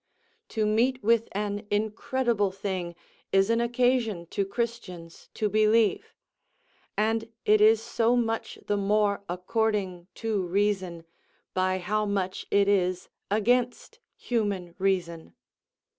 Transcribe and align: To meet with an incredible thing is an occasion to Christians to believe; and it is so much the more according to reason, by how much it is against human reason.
To 0.49 0.65
meet 0.65 1.03
with 1.03 1.29
an 1.31 1.67
incredible 1.69 2.49
thing 2.49 2.95
is 3.31 3.51
an 3.51 3.61
occasion 3.61 4.25
to 4.31 4.43
Christians 4.47 5.29
to 5.35 5.47
believe; 5.47 6.15
and 6.97 7.31
it 7.45 7.61
is 7.61 7.83
so 7.83 8.15
much 8.15 8.57
the 8.65 8.77
more 8.77 9.23
according 9.29 10.07
to 10.15 10.41
reason, 10.41 11.05
by 11.53 11.77
how 11.77 12.07
much 12.07 12.47
it 12.49 12.67
is 12.67 13.09
against 13.29 13.99
human 14.15 14.73
reason. 14.79 15.35